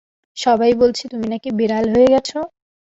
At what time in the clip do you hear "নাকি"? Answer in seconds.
1.33-1.49